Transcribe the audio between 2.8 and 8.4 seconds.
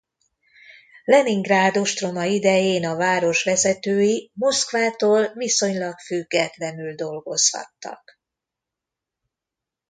a város vezetői Moszkvától viszonylag függetlenül dolgozhattak.